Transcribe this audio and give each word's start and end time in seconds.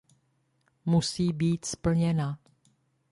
Musí 0.85 1.33
být 1.33 1.65
splněna. 1.65 2.39